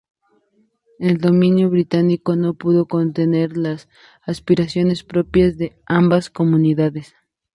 El 0.97 1.19
dominio 1.19 1.69
británico 1.69 2.35
no 2.35 2.55
pudo 2.55 2.87
contener 2.87 3.55
las 3.55 3.87
aspiraciones 4.23 5.03
propias 5.03 5.57
de 5.59 5.77
ambas 5.85 6.31
comunidades. 6.31 7.13